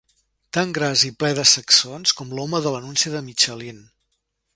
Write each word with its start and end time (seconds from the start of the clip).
Tan 0.57 0.71
gras 0.77 1.03
i 1.09 1.11
ple 1.23 1.29
de 1.39 1.43
sacsons 1.51 2.15
com 2.21 2.33
l'home 2.39 2.63
de 2.67 2.75
l'anunci 2.77 3.13
de 3.17 3.23
Michelin. 3.29 3.85